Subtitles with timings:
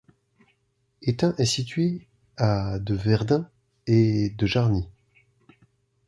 [1.03, 3.47] Étain est située à de Verdun
[3.85, 4.87] et de Jarny.